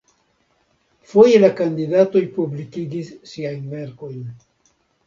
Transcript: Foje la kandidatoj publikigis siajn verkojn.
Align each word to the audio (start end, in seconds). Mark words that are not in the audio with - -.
Foje 1.11 1.41
la 1.43 1.51
kandidatoj 1.61 2.25
publikigis 2.39 3.17
siajn 3.35 3.73
verkojn. 3.77 4.31